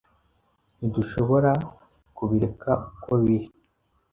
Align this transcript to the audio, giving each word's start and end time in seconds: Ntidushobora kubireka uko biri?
Ntidushobora 0.77 1.51
kubireka 2.17 2.69
uko 2.89 3.11
biri? 3.21 3.47